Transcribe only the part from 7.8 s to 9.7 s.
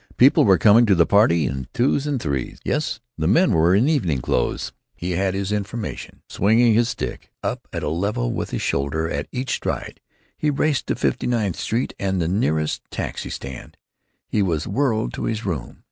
a level with his shoulder at each